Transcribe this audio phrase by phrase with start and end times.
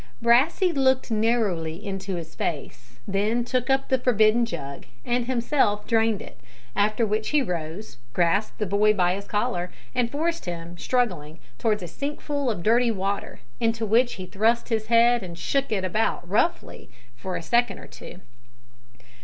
[0.19, 6.23] Brassey looked narrowly into his face, then took up the forbidden jug, and himself drained
[6.23, 6.39] it,
[6.75, 11.83] after which he rose, grasped the boy by his collar, and forced him, struggling, towards
[11.83, 15.85] a sink full of dirty water, into which he thrust his head, and shook it
[15.85, 18.21] about roughly for a second or two.